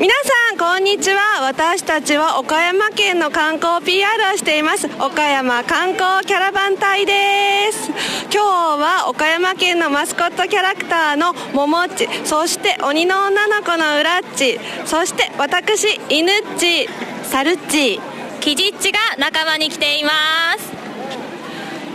[0.00, 1.42] 皆さんこんにちは。
[1.42, 4.86] 私たちは岡山県の観光 PR をしています。
[5.00, 7.90] 岡山観光キャラバン隊です。
[8.30, 16.88] 今日は岡山県のマスコットキャラクターのももっちそして鬼の女の子のうらっちそして私犬っち
[17.24, 17.98] サルッチ
[18.40, 20.10] キジッチが仲間に来ていま
[20.60, 20.77] す。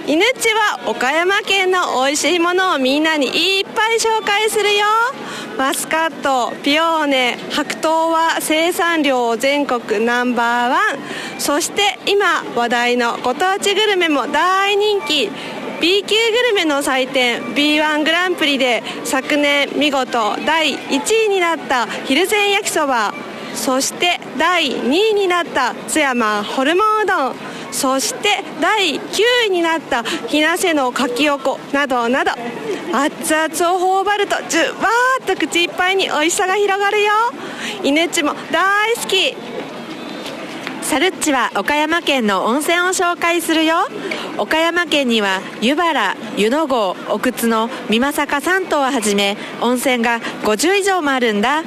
[0.06, 4.84] 犬っちは岡山県の美味しいものをみんなにいっぱい紹介するよ。
[5.58, 11.40] マスカットピオーネ白桃は生産量全国ナンバーワン。
[11.40, 15.32] そして今話題のご当地グルメも大人気。
[15.80, 23.14] B 級グルメの祭典 B1 グランプリで昨年見事第1位になったヒルセン焼きそば。
[23.56, 27.53] そして第2位になった津山ホルモンうどん。
[27.74, 29.02] そして第9
[29.48, 32.32] 位になった日生のかきおこなどなど
[32.94, 37.12] 熱々を頬張るとじゅわーっと口いっぱいに美味しさが広がるよ。
[37.84, 39.36] 犬っちも大好き。
[40.84, 43.88] サルッチは岡山県の温泉を紹介するよ。
[44.38, 51.64] 岡山県には湯原湯の郷奥津の美作3島をはじめ温泉が50以上もあるんだ。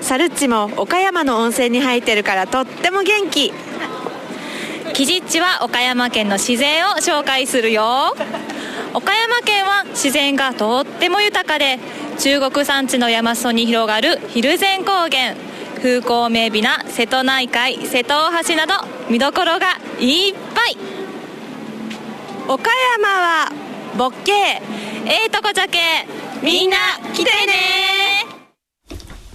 [0.00, 3.52] サルッチも岡山の温泉に入ってるからとっても元気。
[4.98, 8.16] キジッチは岡山県の自然を紹介するよ。
[8.92, 11.78] 岡山県は自然がとっても豊かで
[12.18, 15.36] 中国山地の山裾に広がる蒜山高原。
[15.76, 18.74] 風光明媚な瀬戸内海瀬戸大橋など
[19.08, 20.76] 見どころがいっぱい。
[22.48, 23.52] 岡山は
[23.96, 24.60] ボッケえ
[25.28, 25.78] えとこじゃけ
[26.42, 26.76] みんな
[27.14, 28.27] 来てね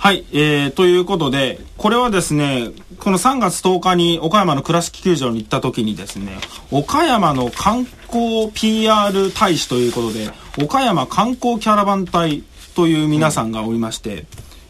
[0.03, 6.39] はい、えー、ということで、これはですね、この3月10日に岡山の倉敷球場に行った時にですね、
[6.71, 10.29] 岡山の観光 PR 大使ということで、
[10.61, 12.43] 岡山観光キャラバン隊
[12.75, 14.25] という皆さんがおりまして、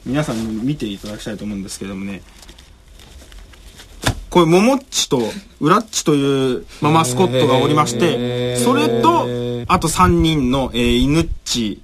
[0.06, 2.22] 皆さんに見ていただきたいと思うんですけどもね、
[4.30, 5.20] これ、ももっちと、
[5.60, 9.22] うらっちという、まあ、マスコットがおりまして、それと、
[9.68, 11.82] あと3人の、えー、犬っち、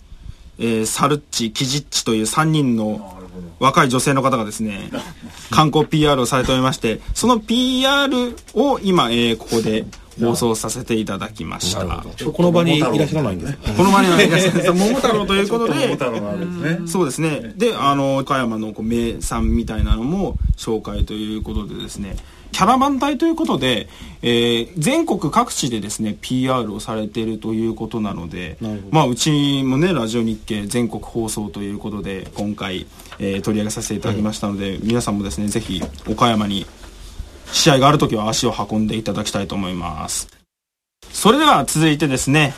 [0.60, 3.18] えー、サルッチ、キジッチという3人の
[3.60, 4.90] 若い女性の方がですね、
[5.52, 9.86] 観光 PR をされておりまして、その PR を今、えー、ここで
[10.20, 12.04] 放送させていただきました。
[12.32, 14.72] この場にいらっしゃらないんですこの場にはいらっしゃるんです。
[14.72, 16.88] 桃太郎ということで、太郎があるんですね。
[16.88, 17.54] そうですね。
[17.56, 22.16] で、あの、岡山のこう名産みたいなのも紹介ということでですね、
[22.52, 23.88] キャラバン隊ということで、
[24.22, 28.58] えー全国各地でですね、PR をされているということなので、
[28.92, 32.88] まあ、うちもね、ラジオ日経全国放送ということで、今回、
[33.20, 36.66] えー取り上げさせていただきましたので、皆さんもですね、ぜひ、岡山に
[37.52, 40.28] 試合があるときは足を運んでいただきたいと思います。
[41.12, 42.54] それでは続いてですね、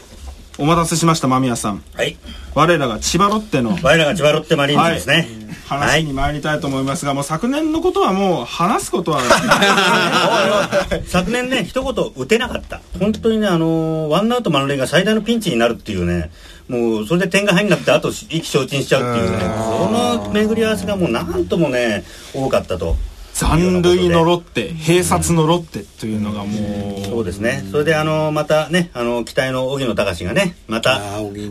[0.58, 1.84] お待たせしました、間宮さん。
[1.96, 2.18] はい。
[2.54, 5.28] 我らが千葉ロッテの我らが千葉ロッテマリーンズですね。
[5.68, 9.22] 話に参りたいと思いますが、もう昨年のことはもう話すことは
[11.08, 12.82] 昨年ね、一言打てなかった。
[13.00, 16.30] 本当にね、あのーワンアウト満塁が最大のピンチになるっていうね、
[16.68, 22.04] もうそれで点が入んなくて、あと意気消沈しちゃうっていうね、その巡り合わせがもうなんともね、
[22.34, 22.98] 多かったと。
[23.42, 27.64] 残塁のロッテ併殺のロッテというのがもう、そうですね。
[27.72, 31.02] それであのまたね、あの期待の荻野隆がね、また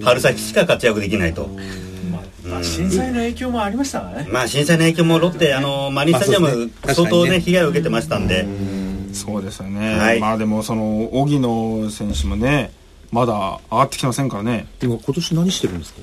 [0.05, 1.51] 春先しか活躍できないと。
[2.63, 4.29] 震災の影響もありましたからね。
[4.31, 8.47] まあ震災の影響もロッテあのマリンスタジアム相当ね被害を受けてましたんで。
[9.13, 10.21] そうですよね、はい。
[10.21, 12.71] まあでもその荻野選手もね
[13.11, 14.69] まだ上がってきてませんからね。
[14.81, 16.03] 今今年何してるんですか？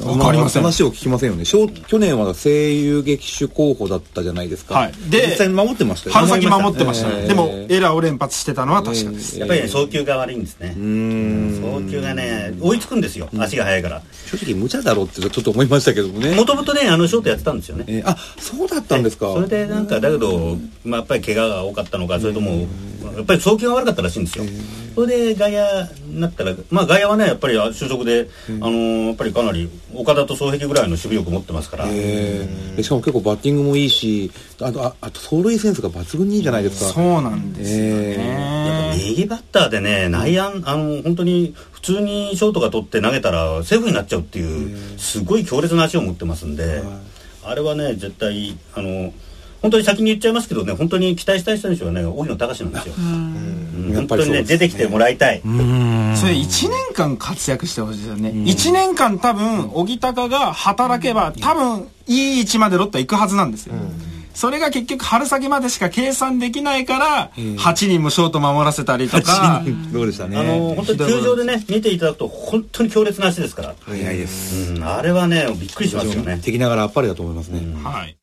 [0.00, 0.62] わかりません。
[0.62, 1.44] 話を聞きませんよね。
[1.44, 4.74] 小去年は声優劇手候補だったじゃないですか。
[4.74, 4.92] はい。
[5.10, 7.26] で実際に守ってましたよ春先守ってましたね、えー。
[7.28, 10.74] でもエラーを連発してたのは確かです、やっぱりね送球が悪いんですね。
[10.74, 13.28] 送球がね追いつくんですよ。
[13.38, 14.02] 足が速いから。
[14.26, 16.34] 正直無茶だろうってちょっと思いましたけどもね。
[16.34, 17.84] もともとねあのショートやってたんですよね。
[17.88, 19.32] えーあそうだったんですか。
[19.32, 22.66] それでなんかだけど、まあ、やっぱり怪我が多かったのかそれとも
[23.18, 24.44] やっぱり送球が悪かったらしいんですよ。
[24.94, 25.58] それで外野
[26.06, 31.86] になったらまあ外野はねやっぱり就職で、あのーやっぱりかなり岡田と双璧ぐらいの守備力持ってますから。
[31.86, 31.90] し
[32.88, 34.30] かも結構バッティングもいいし
[34.60, 36.92] あとああと走塁センスが抜群にいいじゃないですか。
[36.92, 46.82] そうなんですよね、右バッターでね内野あの本当に普通にショートが取って投げたらセーフになっちゃうっていうすごい強烈な足を持ってますんで、
[47.44, 49.12] あれはね絶対あの
[49.62, 52.94] 本当に先に言っちゃいますけどね本当に期待したい選手はね荻野隆なんですよ。
[52.98, 53.90] うん。
[53.92, 54.58] やっ本当にねぱりそうですね。
[54.58, 55.40] 出てきてもらいたい。
[55.40, 63.74] それ1年間活躍してほしいですよね、1年間多分荻高が働けば多分いい位置までロッテは行くはずなんですよ、
[64.34, 69.62] それが結局春先までしか計算できないから8人もショート守らせたりとか。
[69.92, 70.38] どうでしたね。
[70.38, 74.72] あの本当に球場でね見ていただくと本当に強烈な足ですから、早いです。
[74.72, 76.40] うん、あれはねびっくりしますよね。
[76.42, 78.17] 敵ながらあっぱれだと思いますね、はい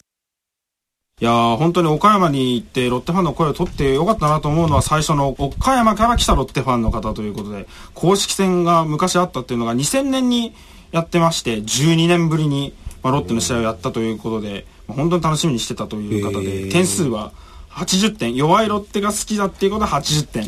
[1.22, 10.54] いやー本当に岡山に行ってロッテファンの声を取ってよかったなと思うのは最初の岡山から来たロッテファンの方ということで公式戦が昔あったっていうのが2000年に
[10.92, 17.32] やってまして12年ぶりに、まあ、ロッテの試合をやったということで、まあ本当に楽しみにしてたという方で点数は
[17.70, 20.44] 80点弱いロッテが好きだっていうことは80点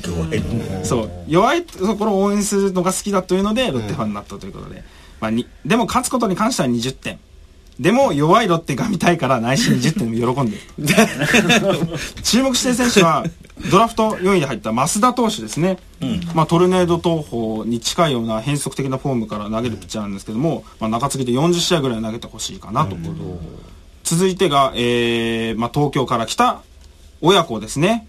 [0.83, 1.11] そう。
[1.29, 4.83] 弱いところを応援するのが好きだというのでロッテファンになったということで、
[5.21, 7.19] まあ、にでも勝つことに関しては20点
[7.79, 11.97] でも弱いロッテが見たいから内心20点喜んでる。
[12.23, 13.23] 注目してる選手は
[13.71, 15.77] ドラフト4位で入った増田投手ですね、
[16.33, 22.95] まあ、トルネード投法に近いような変則的なフォームから投げるピッチャーなんですけども、まあ、中継ぎで40試合ぐらい投げてほしいかなと、
[24.03, 26.61] 続いてが、えーまあ、東京から来た
[27.21, 28.07] 親子ですね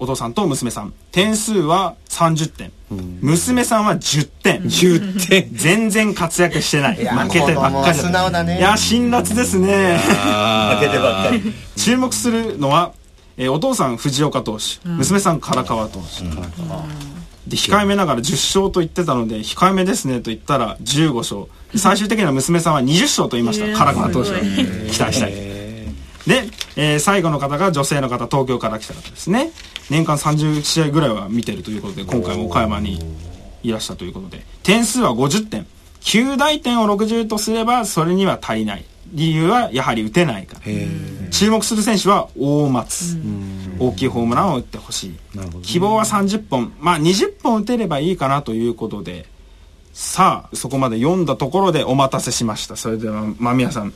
[0.00, 0.94] お父さんと娘さん。
[1.12, 2.72] 点数は30点、
[3.20, 4.62] 娘さんは10点。
[4.62, 5.48] 10点。
[5.52, 7.00] 全然活躍してない。
[7.00, 7.98] いや負けてばっかり。
[7.98, 8.58] 素直だね。
[8.58, 9.98] いや辛辣ですね。
[9.98, 11.52] 負けてばっかり。
[11.76, 12.92] 注目するのは、
[13.36, 16.24] えーお父さん藤岡投手、娘さん唐川投手、
[17.46, 21.46] で控えめながら10勝と言ってたので控えめですねと言ったら15勝。
[21.78, 23.66] 最終的には娘さんは20勝と言いました。
[23.78, 25.59] 唐川投手は期待したい
[26.26, 26.44] で、
[26.76, 29.50] えー最後の方が女性の方東京から来た方ですね。
[29.90, 33.00] 年間30試合ぐらいは見てるということで今回も岡山に
[33.62, 34.44] いらしたということで。
[34.62, 35.66] 点数は50点。
[36.00, 38.84] 9大点を60とすればそれには足りない。
[39.12, 40.60] 理由はやはり打てないから。
[41.30, 43.16] 注目する選手は大松、
[43.78, 45.14] 大きいホームランを打ってほしい。
[45.62, 46.72] 希望は30本。
[46.78, 49.26] まあ20本打てればいいかなということで。
[49.92, 52.76] さあそこまで読んだところでお待たせしました。
[52.76, 53.92] それでは間宮さん、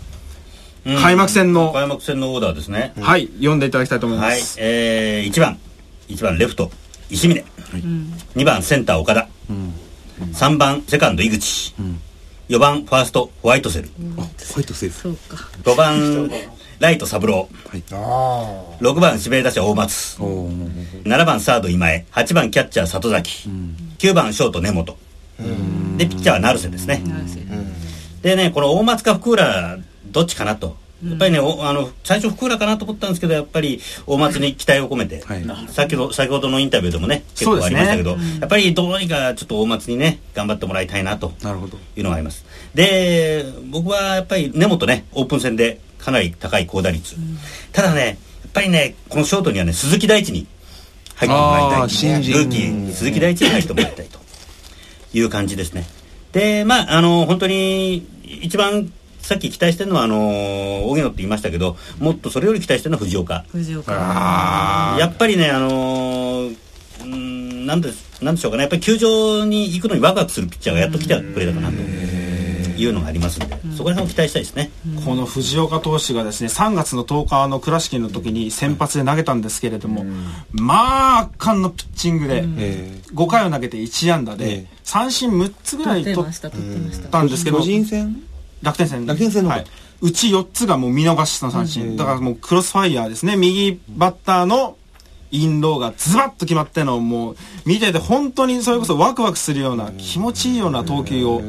[0.85, 1.73] 開幕戦の。
[1.73, 3.29] 開幕戦のオーダーですね、はい。
[3.39, 4.41] 読んでいただきたいと思いまはい。
[4.41, 5.59] す、えー、1番。
[6.09, 6.71] 1番レフト。
[7.11, 7.45] 石峰、
[8.35, 9.29] 2番センター岡田、
[10.33, 11.75] 3番セカンド井口、
[12.49, 14.29] 4番ファーストホワイトセル、ホワ
[14.61, 15.17] イトセーフ。
[15.63, 16.31] 5番
[16.81, 17.49] ライト三郎、
[18.81, 20.19] 6番指名打者大松、
[21.05, 22.07] 7番サード今江。
[22.11, 23.49] 8番キャッチャー里崎、
[23.99, 24.97] 9番ショート根本、
[25.97, 27.03] でピッチャーは成瀬ですね、
[28.23, 29.79] でねこの大松か福浦
[30.15, 30.83] どっちかなと。
[31.05, 38.17] やっぱりね、おあの最初福浦かなと思ったんですけどやっぱり大松に期待を込めて、はい先ほど先ほどのインタビューでもね結構ありましたけど、や
[38.47, 42.47] っぱりどうにかちょっと大松にね頑張ってもらいたいなとなるほどいうのがあります。
[42.75, 47.17] で僕はやっぱり根本ねオープン戦でかなり高い高打率、
[47.73, 48.13] ただねや
[48.49, 50.47] っぱりねこのショートにはね鈴木大地に
[51.17, 54.21] 入ってもらいたいルーキーに鈴木大地に入ってもらいたいと
[55.13, 55.85] いう感じですね。
[56.33, 58.91] でまああの本当に一番
[59.25, 63.45] さっき期待してるのはあの荻野って言いましたけどもっとそれより期待してるのは藤岡。
[63.51, 64.97] 藤岡。
[64.99, 66.57] やっぱりねあのー
[67.01, 67.91] うーんなんで
[68.21, 68.63] なんでしょうかね。
[68.63, 74.71] やっぱり球場に行くのにワクワクするピッチャーがやっと来てくれたかなというのがありますんで、そこら辺を期待したいですね、
[75.05, 80.05] この藤岡投手がですね3月の10日の倉敷の時に先発で投げたんですけれども、
[80.53, 88.23] まあ圧巻のピッチングで、え5回を投げて1安打で、ええ三振6つぐらい取った取ってましたたんですけど巨人戦？
[88.65, 89.07] 楽天戦。
[89.07, 89.57] 楽天戦の方。
[89.57, 89.67] はい、
[90.01, 93.37] うち4つがもう見逃しの三振、だからもうクロスファイヤーですね。
[93.37, 94.77] 右バッターの
[95.31, 101.41] インローがズバッと決まってのもう見てて本当にそれこそワクワクするような気持ちいいような投球を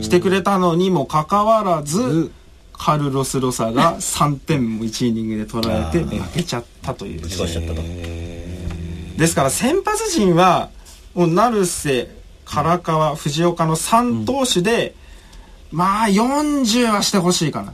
[0.00, 2.30] してくれたのにもかかわらず
[2.72, 7.20] カルロス・ロサが3点も1イニングで取られて負けちゃったという。
[7.20, 10.70] 打ち越しちゃったと、ですから先発陣は
[11.14, 12.08] もう成瀬
[12.44, 14.94] 唐川藤岡の3投手で、
[15.72, 17.72] まあ40はしてほしいかな。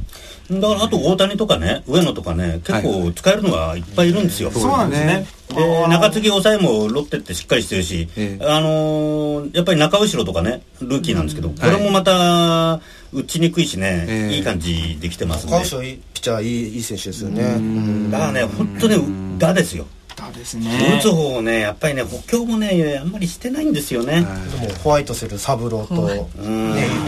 [0.50, 5.26] だからあと大谷とかね上野とかね結構使えるのがいっぱいいるんですよ、そうなんですね。
[5.48, 8.46] で中継ぎ抑えもロッテってしっかりしてるし、ええ。
[8.46, 12.80] あのーやっぱり中後ろとかねルーキーなんですけど、これもまた
[13.12, 14.36] 打ちにくいしね、ええ。
[14.36, 15.56] いい感じできてますんで。
[15.56, 18.10] 高橋いいピッチャーいいいい選手ですよね。
[18.10, 18.96] だからね本当ね
[19.38, 19.86] 打ですよ
[20.18, 24.26] だです打ねつ方をねやっぱりね補強もねあんまりしてないんですよね、
[24.60, 26.28] でもホワイトセルサブローとね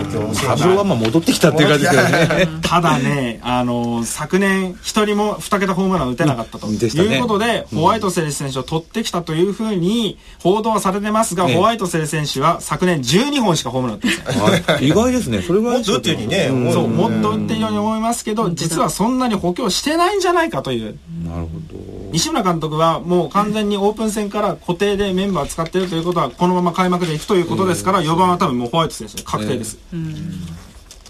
[0.04, 2.60] 補強をサブローはまあ戻ってきたっていう感じですけどね。
[2.62, 6.68] ただね、あの昨年一人も2桁ホームラン打てなかったと。
[6.68, 14.88] いうことで、ホワイトセル選手を取ってきたというふうに報道はされてますが、ええホワイトセル選手は昨年12本しかホームラン打ってませんはい。
[14.88, 15.42] 意外ですね。
[15.42, 16.62] それぐらいもっと打ってるようにねうん。
[16.68, 20.96] 思そうもっと打っているように思いますけど実はそんなに補強してないんじゃないかという。
[21.24, 22.00] なるほど。
[22.12, 29.78] 西村監督はもう完全にオープン戦から固定でメンバー使ってるということはこのまま開幕でいくということですから4番は多分もうホワイト選手確定です、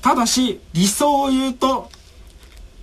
[0.01, 1.91] ただし理想を言うと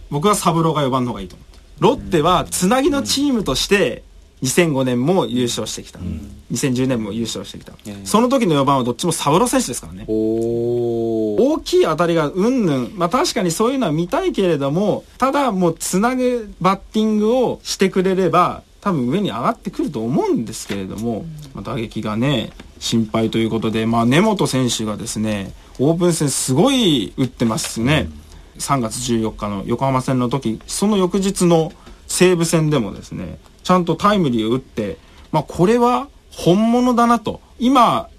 [0.10, 1.58] 僕はサブローが4番の方がいいと思って。
[1.80, 4.04] ロッテはつなぎのチームとして
[4.42, 6.00] 2005年も優勝してきた、
[6.52, 7.74] 2010年も優勝してきた、
[8.06, 10.06] その時の4番はどっちもサブロ選手ですからね。
[10.08, 12.92] 大きい当たりがうんぬん。
[12.96, 28.08] まあ確かにそういうのは見たいけれどもただもうつなぐバッティングをしてくれれば多分上に上がってくると思うんですけれども、まあ、打撃がね心配ということで、まあ、根本選手がですねオープン戦すごい打ってますね、
[28.60, 31.74] 3月14日の横浜戦の時その翌日の
[32.08, 34.98] 西武戦でもですねちゃんとタイムリーを打って、
[35.34, 37.42] まあ、これは本物だなと。
[37.60, 38.10] 今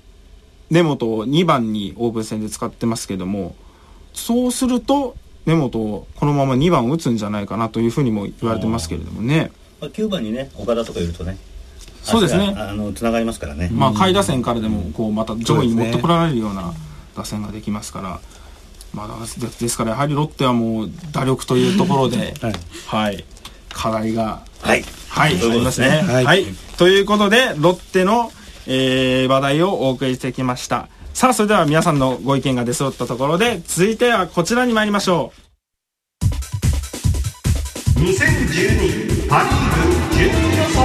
[0.71, 3.57] 根本を2番にオープン戦で使ってますけども
[4.13, 9.51] そうすると根本をこのまま2番打つんじゃないかなというふうにも言われてますけれどもね。
[9.81, 11.37] まあ、9番にね岡田とかいるとね
[12.03, 12.55] そうですね。
[12.57, 16.73] あのつながりますからね、まあ、下位打線からでもこうまた上位に持ってこられるような
[17.17, 18.21] 打線ができますから、
[18.95, 22.55] まあ、ですですからやはりロッテはもう打力というところで、はい、
[22.87, 23.25] はい、
[23.69, 25.89] 課題がはい、はい、ありますね。
[25.89, 26.47] はい、はい、
[26.79, 28.33] ということでロッテの、
[28.67, 30.89] えー、話題をお送りしてきました。
[31.13, 35.49] さあそれでは皆さんのご意見が出揃ったところで続いてはこちらに参りましょう。
[38.01, 38.98] 2012
[39.29, 40.81] パ・リーグ準予想。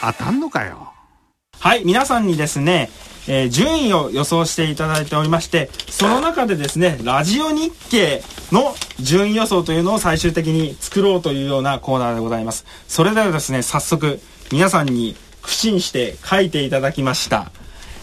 [0.00, 0.92] 当たんのかよ。
[1.58, 2.88] はい皆さんにですね
[3.28, 12.66] えー、順位を予想していただいておりましてその中でですねラジオ日経の順位予想というのを最終的に作ろうというようなコーナーでございます。
[12.88, 17.52] それではですね早速皆さんに苦心して書いていただきました、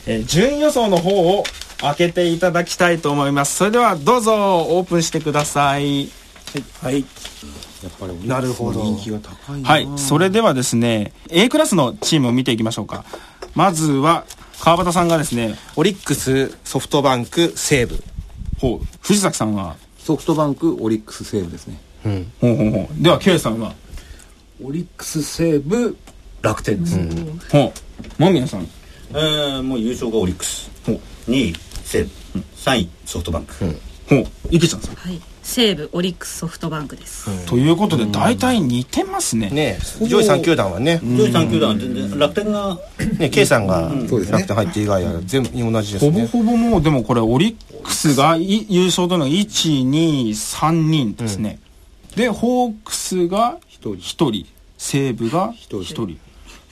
[0.07, 1.43] えー、順位予想の方を
[1.81, 3.57] 開けていただきたいと思います。
[3.57, 4.33] それではどうぞ
[4.69, 6.09] オープンしてください
[6.81, 7.05] はい、はい
[7.83, 8.83] やっぱりなるほど。
[8.83, 9.87] 人気が高いはい。
[9.97, 13.05] それではですね A クラスのチームを見ていきましょうか。
[13.55, 14.25] まずは
[14.59, 18.03] 川端さんがですねオリックスソフトバンク西武。
[18.59, 18.87] ほう。
[19.01, 19.77] 藤崎さんは？
[19.97, 21.79] ソフトバンクオリックス西武ですね。
[22.05, 22.31] うん。
[22.41, 23.03] ほうほうほう。
[23.03, 23.73] では K さんは？
[24.61, 25.95] オリックス西武
[26.41, 27.73] 楽天です、うん、ほ
[28.19, 28.21] う。
[28.21, 28.67] 間宮さん。
[29.11, 30.69] えー、もう優勝がオリックス。
[30.85, 30.99] ほう。
[31.31, 33.73] 2位西武、うん、3位ソフトバンク、うん、
[34.09, 34.27] ほう。
[34.51, 34.95] 池ちゃんさん。
[34.95, 40.99] はい西武オリックスソフトバンクです、うん、ということで大体似てますね、ね上位3球団はね。
[41.03, 42.77] 上位3球団は全然楽天が
[43.17, 46.27] ね K さんが楽天入って以外は全部同じですね。
[46.27, 51.59] ほぼほぼもうでもこれオリックスが優勝というのが123人ですね、
[52.11, 54.45] うん、でホークスが1人。
[54.77, 56.17] 西武が1人。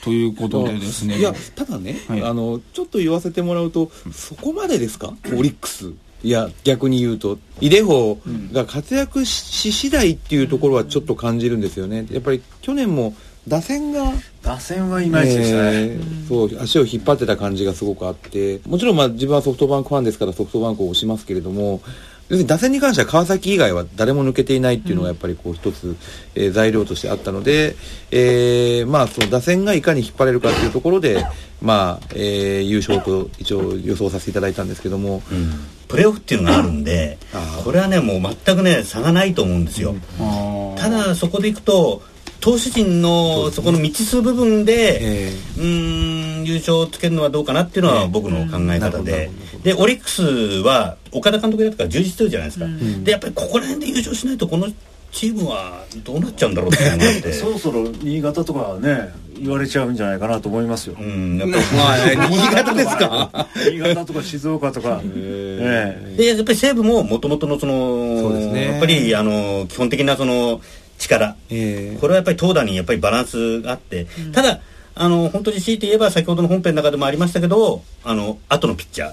[0.04, 1.18] ということでですね。
[1.18, 5.12] いやただね、はい、あのちょっと言わせてもらうと、そこまでですか？
[5.36, 7.38] オリックスいや逆に言うと。
[7.60, 8.20] イデホ
[8.52, 12.06] が活躍し次第っていうところはちょっと感じるんですよね。
[12.10, 13.14] やっぱり去年も
[13.48, 18.60] 打線が打線はいまいちですね、えー、そう足を引っ張ってた感じがすごくあって。
[18.66, 21.80] もちろんまあ自分はソフトバンクファンですからソフトバンクを推しますけれども
[22.28, 25.96] 要するに打線に関しては川崎以外は誰も抜けていないっていうのがやっぱりこう一つ、
[26.34, 27.74] えー、材料としてあったので、
[28.10, 31.24] えー、まあその打線がいかに引っ張れるかっていうところで
[31.62, 35.54] まあ、えー、優勝と一応予想させていただいたんですけども、うん、
[35.88, 37.18] プレーオフっていうのがあるんで
[37.64, 42.02] これはねもう全くね差がないと思うんですよ、うん、ただそこでいくと
[42.40, 49.28] 投手陣のそこの未知数部分で、えー、うん優勝をつけるのはどうかなっていうのは僕の考え方で、
[49.64, 50.22] でオリックス
[50.62, 54.68] は岡田監督だったから充実してるじゃないですか、うん、でやっぱりここら辺で優勝しないとこの
[55.10, 60.96] チームはどうなっちゃうんだろうって そろそろ新潟とかはね言われちゃうんじゃないかなと思いますよ。
[60.98, 61.96] うん、やっぱまあ、
[62.28, 63.46] 新潟ですか？
[63.70, 65.00] 新潟とか静岡とか。
[65.04, 68.64] えで、やっぱり西武ももともとのその、そうですね。
[68.66, 70.60] やっぱり、あの、基本的なその
[70.98, 71.36] 力。
[71.50, 74.60] えー、これはやっぱり投打にやっぱりバランスがあって、うん、ただ、
[74.94, 79.06] あの、本当に強いて言えば先ほどの本編の中でもありましたけど、あの、後のピッチャ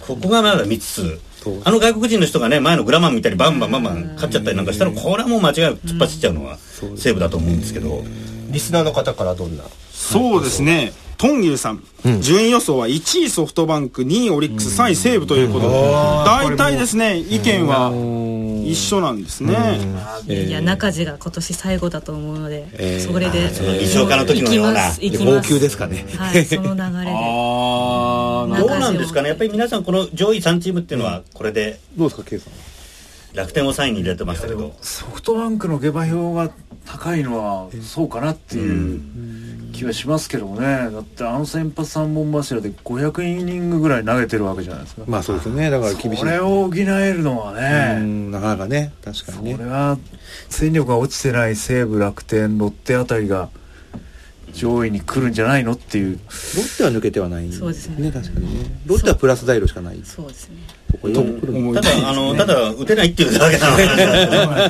[0.00, 1.20] ここがまだ3つ。
[1.64, 6.56] あの外国人の人がね前のグラマンみたいにバンバンバンバン勝っちゃったりなんかしたらこれはもう間違いなく突っ走っちゃうのは
[6.96, 8.02] 西武だと思うんですけど
[8.54, 9.64] リスナーの方からどんな？
[9.92, 10.92] そうですね。
[11.16, 15.74] トンギルさん、うん、順位予想は1位ソフトバンク2位オリックス3位西武ということで。
[16.26, 17.92] 大体ですね意見は
[18.66, 19.54] 一緒なんですね。
[20.26, 23.48] いや中地が今年最後だと思うので、えー、それで
[23.80, 24.90] 西岡の時のような。
[24.90, 26.04] 号泣ですかね。
[26.16, 27.12] はいその流れで。
[28.60, 29.28] どうなんですかね。
[29.28, 32.52] やっぱり皆さんこの上位3チームっていうのはこれで、どうですか K さん
[33.34, 34.74] 楽天を3位に入れてましたけど。
[34.80, 36.50] ソフトバンクの下馬評が
[36.86, 39.00] 高いのはそうかなっていう
[39.72, 40.60] 気はしますけどね。
[40.60, 45.02] だってあの先発3本柱で500イニングぐらい投げてるわけじゃないですか。
[45.06, 45.70] まあそうですね。
[45.70, 46.16] だから厳しい。
[46.18, 48.00] これを補えるのはね。
[48.30, 48.92] なかなかね。
[49.04, 49.56] 確かにね。
[49.56, 49.98] これは
[50.48, 53.48] 戦力が落ちてない西武楽天ロッテあたりが
[54.54, 56.18] 上位に来るんじゃないのっていう。
[56.56, 58.10] ロッテは抜けてはないそうですね。
[58.10, 58.80] 確かにね。
[58.86, 60.00] ロッテはプラス材料しかない。
[60.04, 60.56] そうですね。
[61.02, 63.84] ただ、あの、ただ、打てないっていうだけなので、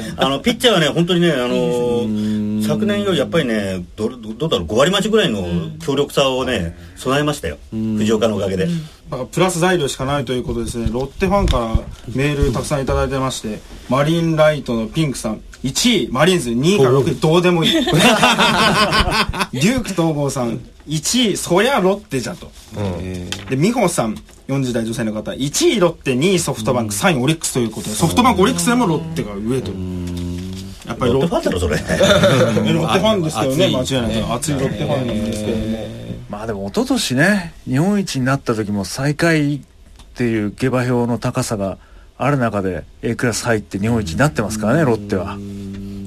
[0.17, 5.47] あの、ピッチャーはね、本当にね、あの、昨年よりやっぱりね、どどどうだろう、5割増しぐらいの
[5.81, 7.59] 強力さをね、備えましたよ。
[7.71, 8.69] 藤岡のおかげで。
[9.15, 10.89] だからプラス材料しかないということですね。
[10.91, 11.77] ロッテファンから
[12.15, 15.41] メールたくさんいただいてましてマリンライトのピンクさん。
[15.63, 16.51] 1位マリーンズ。
[16.51, 17.73] 2位から6位どうでもいい。
[17.73, 20.59] デューク東郷さん。
[20.89, 22.51] 1位そりゃロッテじゃと、
[23.49, 24.17] で美穂さん。
[24.49, 25.31] 40代女性の方。
[25.31, 26.15] 1位ロッテ。
[26.15, 26.95] 2位ソフトバンク。
[26.95, 29.71] 3位オリックスということでソフトバンクオリックスでもロッテが上と
[30.87, 31.79] やっぱりロッテファンだろ、それ。
[31.79, 34.33] ロッテファンですけどね間違いない。
[34.37, 36.04] 熱いロッテファンなんですけども
[36.35, 39.61] まあでも一昨年ね日本一になった時も最下位っ
[40.17, 41.79] ていう下馬評の高さが
[42.19, 45.39] ある中で A クラス入って日本一になってますからねロッテは。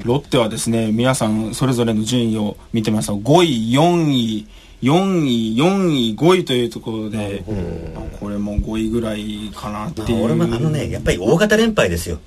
[0.03, 3.07] ロッテはですね皆さんそれぞれの順位を見てみます。
[3.07, 4.47] と5位4位
[4.81, 7.45] 4位4位5位というところで、
[7.95, 12.19] まあこれも5位ぐらいかなっていう、俺もあのね、やっぱり大型連敗ですよ。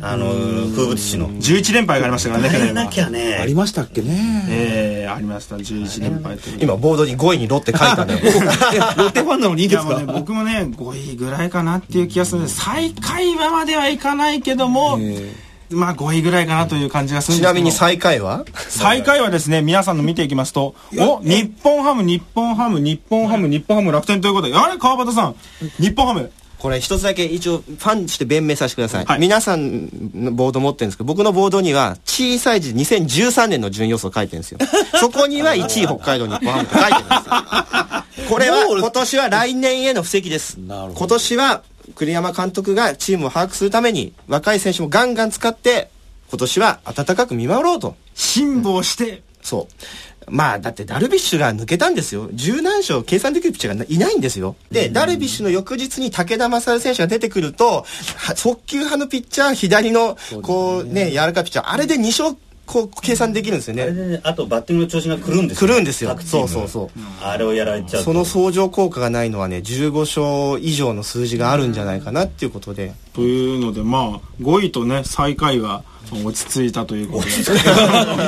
[0.00, 0.26] あの、
[0.74, 1.28] 風物詩の。
[1.28, 2.72] 11連敗がありましたからね去年は。
[2.84, 3.34] なきゃね。
[3.40, 4.46] ありましたっけね。
[4.48, 5.56] ええありました。
[5.56, 6.58] 11連敗という。
[6.62, 8.14] 今ボードに5位にロッテ書いたね。
[8.96, 9.94] ロッテファンなのにいいんですか？
[9.94, 12.40] いやもうね、僕もね5位ぐらいかなっていう気がする。
[12.42, 14.98] んで最下位まではいかないけども、
[15.68, 17.52] まあ5位ぐらいかなという感じがするんですけど。
[17.52, 18.44] ちなみに最下位は？
[18.68, 24.54] 最下位はですね皆さんの見ていきますとお日本ハム日本ハム日本ハム日本ハム楽天ということで。
[24.54, 25.34] あれ川端さん。
[25.78, 34.58] 日本ハムこれ一つだけ一応ファンとして弁明させてください、皆さんのボード持ってるんですけど僕のボードには小さい字2013年の順位予想書いてるんですよ。
[34.98, 37.14] そこには1位北海道日本ハムって書いてるんで
[38.16, 38.22] す。
[38.22, 40.58] よこれは今年は来年への布石です。
[40.58, 41.62] 今年は
[41.94, 45.90] 栗山監督がチームを把握するために若い選手もガンガン使って
[46.30, 47.94] 今年は温かく見守ろうと。
[48.14, 49.22] 辛抱して。
[49.42, 52.28] そうまあだってダルビッシュが抜けたんですよ。
[52.32, 54.56] 十何勝計算できるピッチャーがいないんですよ。
[54.70, 57.84] でダルビッシュの翌日に武田勝選手が出てくると
[58.16, 61.70] は速球派のピッチャー左のこうね柔らかいピッチャー。
[61.70, 63.84] あれで2勝こう計算できるんですよね。
[63.84, 65.68] あれでねあとバッティングの調子が来るんですよ。
[65.68, 66.18] 来るんですよ。
[66.18, 66.90] そうそうそう。
[67.22, 68.06] あれをやられちゃうと。
[68.06, 72.92] その相乗効果がないのはね15勝以上の数字があるんじゃないかなっていうことで。
[73.12, 77.24] というのでまあ5位とね最下位は落ち着いたということ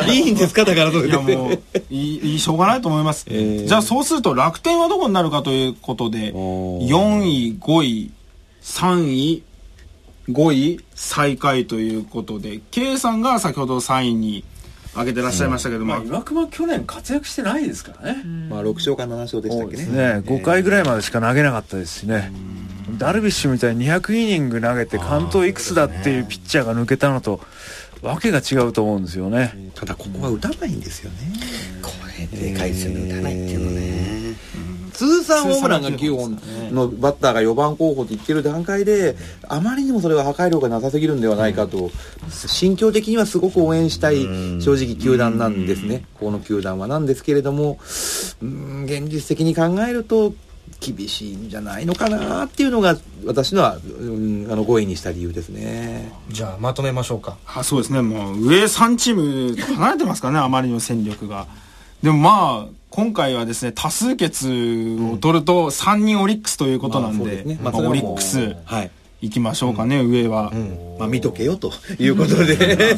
[0.07, 0.15] で。
[0.15, 8.11] いいんですかだからそれいやもういいいいしょうがないと思います、じゃあそうすると楽天はどこになるかということで4位5位
[8.63, 9.43] 3位
[10.31, 14.45] 5位最下位ということで K さんが先ほど3位に
[14.95, 18.25] 上げてらっしゃいましたけども、まあ岩隈去年活躍してないですからね。
[18.49, 19.85] まあ6勝か7勝でしたっけね。
[19.85, 19.93] ね。
[20.27, 22.33] 5回ぐらいまでしか投げなかったですしね。
[22.97, 27.41] ダルビッシュみたいに200イニング投げて関東いくつだっていうピッチャーが抜けたのと
[28.03, 29.71] わけが違うと思うのですよね。
[29.75, 31.17] ただここは打たないんですよね。
[31.83, 34.19] これでかいですよね、打たないっていうのね。
[34.99, 36.41] 通算ホームランが9本
[36.75, 39.15] のバッターが4番候補と言ってる段階で
[39.47, 41.93] あまりにもそれは破壊力がなさすぎるんではないかと
[42.29, 44.25] 心境的にはすごく応援したい
[44.61, 46.05] 正直球団なんですね。
[46.15, 47.79] この球団はなんですけれども
[48.43, 50.35] うん現実的に考えると
[50.81, 56.13] 厳しいんじゃないのかなっていうのが私のは、うん、あの5位にした理由ですね。
[56.31, 57.37] じゃあまとめましょうか。
[57.47, 58.01] あそうですね。
[58.01, 61.47] もう上3チームと離れてますからねあまりの戦力が。
[62.03, 64.49] でもまあ今回はですね多数決
[65.13, 67.59] を取ると3人オリックスということなんで,、まあそうですね。
[67.61, 68.91] まあまあオリックスはい。
[69.21, 70.53] 行きましょうかね、上は、
[70.97, 72.97] まあ見とけよということで。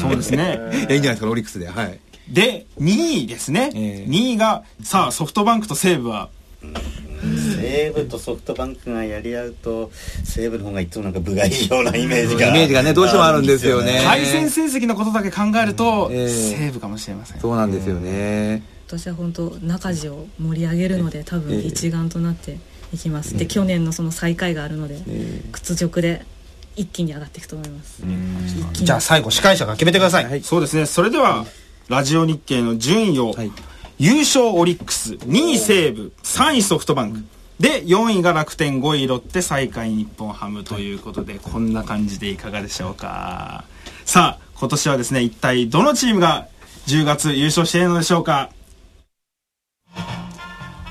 [0.00, 0.58] そうですね。
[0.88, 1.68] いやいいんじゃないですかオリックスで。
[1.68, 1.98] はい。
[2.28, 4.10] で2位ですね、ええ。
[4.10, 6.28] 2位がさあソフトバンクと西武は
[6.62, 9.90] 西武とソフトバンクがやり合うと、
[10.24, 12.48] 西武の方がいつもなんか部外以上なイメージが。
[12.48, 14.00] イメージがねどうしてもあるんですよね。
[14.04, 16.28] 対戦成績のことだけ考えると、ええ。
[16.28, 17.40] 西武かもしれません。
[17.40, 18.62] そうなんですよね。
[18.88, 22.58] 今年は本当中地を盛り上げるので多分一丸となって
[22.92, 25.00] いきます、で去年のその最下位があるので、
[25.50, 26.24] 屈辱で
[26.76, 28.02] 一気に上がっていくと思います、
[28.72, 30.86] じゃあ最後司会者が決めてください、そうですね。
[30.86, 31.46] それでは、
[31.88, 33.50] ラジオ日経の順位を、はい
[33.98, 37.24] 優勝オリックス2位西武3位ソフトバンク。
[37.58, 43.64] で4位が楽天5位ロッテ最下位日本ハムということで、こんな感じでいかがでしょうか。
[44.04, 46.48] さあ今年はですね一体どのチームが
[46.86, 48.50] 10月優勝しているのでしょうか。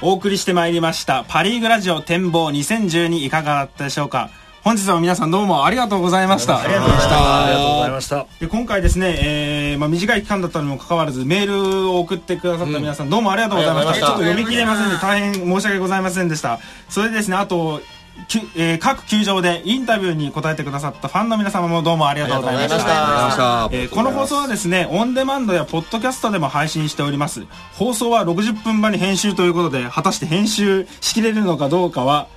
[0.01, 4.31] お送りしてまいりましたパ・リーグラジオ展望2012いかがだったでしょうか。
[4.65, 6.59] 本日は皆さんどうもありがとうございました。
[6.59, 7.45] ありがとうございました。
[7.45, 8.25] ありがとうございました。
[8.39, 14.07] で今回ですね、えーまあ、短い期間だったにもかかわらずメールを送ってくださった皆さん、どうもありがとうございました。
[14.07, 16.59] ちょっと読み切れませんで大変申し訳ございませんでした。
[16.89, 17.79] それでですねあと
[18.27, 22.75] きゅえー各球場でインタビューに答えてくださったファンの皆様もどうもありがとうございました。
[22.75, 23.69] ありがとうございました。
[23.71, 27.45] えーこの放送はですねオンデマンドやポッドキャストでも配信しております。
[27.73, 32.33] 放送は60分場に編集ということで果たして編集しきれるのかどうかは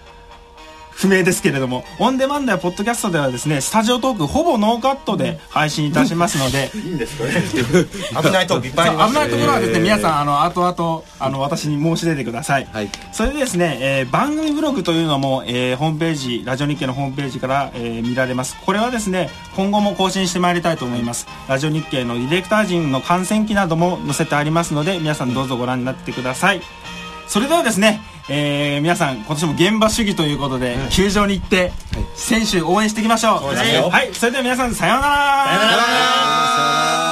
[0.98, 6.70] 不明ですけれどもオンデマンドやポッドキャストではですねスタジオトークほぼノーカットで配信いたしますので、
[8.20, 12.90] 危ないトークいっぱいありますそう危ないところはですね、皆さんあの後々あの私に申し出てください、はい。
[13.12, 18.56] それでですね、えー番組ブログというのも、えーホームページラジオ日経のホームページから、えー見られます。
[18.66, 21.28] これはですね今後も更新してまいりたいと思います。
[21.46, 26.62] ラジオ日経のディレクター陣の観戦記なども載せてありますので皆さんどうぞご覧になってください。
[27.28, 28.00] それではですね、
[28.30, 31.72] えー皆さん今年も現場主義ということで、球場に行って、
[32.14, 33.42] 選手応援していきましょう。
[33.90, 34.14] はい。
[34.14, 35.14] それでは皆さんさようなら。
[35.46, 35.76] さような
[37.04, 37.07] ら